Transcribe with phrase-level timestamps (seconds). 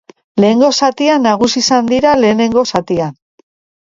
[0.43, 3.13] Lehenengo zatian nagusi izan dira lehenengo zatian.